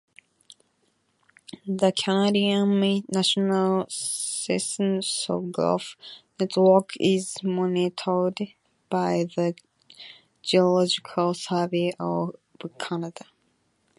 The 1.67 1.91
Canadian 1.95 3.03
National 3.09 3.85
Seismograph 3.87 5.95
Network 6.39 6.93
is 6.99 7.35
monitored 7.43 8.39
by 8.89 9.27
the 9.35 9.53
Geological 10.41 11.35
Survey 11.35 11.93
of 11.99 12.35
Canada. 12.79 13.25